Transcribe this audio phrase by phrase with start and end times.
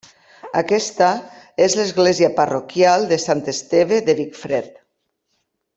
[0.61, 1.09] Aquesta
[1.65, 4.73] és l'església parroquial de Sant Esteve de Vicfred.